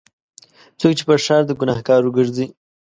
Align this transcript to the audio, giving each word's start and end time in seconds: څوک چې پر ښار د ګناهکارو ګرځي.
څوک 0.79 0.93
چې 0.97 1.03
پر 1.07 1.17
ښار 1.25 1.43
د 1.47 1.51
ګناهکارو 1.59 2.13
ګرځي. 2.17 2.45